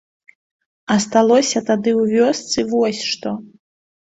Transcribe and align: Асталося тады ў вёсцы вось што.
Асталося 0.95 1.63
тады 1.69 1.91
ў 2.01 2.25
вёсцы 2.25 2.59
вось 2.73 3.07
што. 3.11 3.29